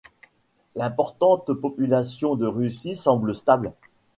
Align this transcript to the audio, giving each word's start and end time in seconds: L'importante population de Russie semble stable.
L'importante 0.75 1.53
population 1.53 2.33
de 2.35 2.47
Russie 2.47 2.95
semble 2.95 3.35
stable. 3.35 3.71